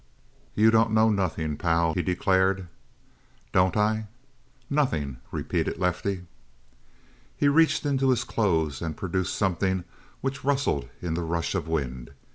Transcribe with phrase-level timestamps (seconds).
[0.55, 2.65] "You don't know nothing, pal," he declared.
[3.53, 4.07] "Don't I?"
[4.67, 6.25] "Nothing," repeated Lefty.
[7.37, 9.83] He reached into his clothes and produced something
[10.21, 12.09] which rustled in the rush of wind.